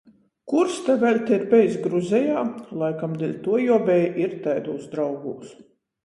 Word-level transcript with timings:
"Kurs 0.51 0.77
ta 0.85 0.93
vēļ 1.01 1.17
te 1.25 1.33
ir 1.39 1.43
bejs 1.49 1.75
Gruzejā?" 1.83 2.41
Laikam 2.83 3.13
deļtuo 3.23 3.59
jī 3.63 3.67
obeji 3.75 4.07
ir 4.23 4.33
taidūs 4.47 4.89
draugūs. 4.95 5.53